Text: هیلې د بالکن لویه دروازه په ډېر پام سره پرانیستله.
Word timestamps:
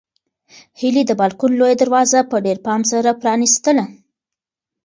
هیلې 0.79 1.03
د 1.07 1.11
بالکن 1.19 1.51
لویه 1.59 1.75
دروازه 1.81 2.19
په 2.31 2.35
ډېر 2.45 2.57
پام 2.65 2.81
سره 2.91 3.09
پرانیستله. 3.21 3.83